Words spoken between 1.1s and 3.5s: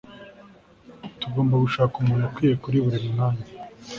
tugomba gushaka umuntu ukwiye kuri buri mwanya